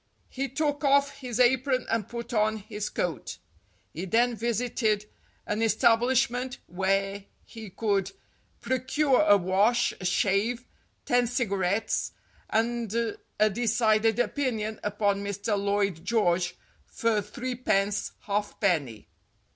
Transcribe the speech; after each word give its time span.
He 0.29 0.49
took 0.49 0.83
off 0.83 1.17
his 1.17 1.39
apron 1.39 1.85
and 1.87 2.09
put 2.09 2.33
on 2.33 2.57
his 2.57 2.89
coat. 2.89 3.37
He 3.93 4.05
then 4.05 4.35
visited 4.35 5.05
an 5.45 5.61
establishment 5.61 6.57
where 6.65 7.25
he 7.45 7.69
could 7.69 8.11
pro 8.61 8.79
cure 8.79 9.21
a 9.21 9.37
wash, 9.37 9.93
a 10.01 10.05
shave, 10.05 10.65
ten 11.05 11.27
cigarettes, 11.27 12.13
and 12.49 12.91
a 13.39 13.49
decided 13.51 14.17
opinion 14.17 14.79
upon 14.83 15.23
Mr. 15.23 15.55
Lloyd 15.55 16.03
George 16.03 16.55
for 16.87 17.21
threepence 17.21 18.13
hall 18.21 18.41
penny. 18.59 19.07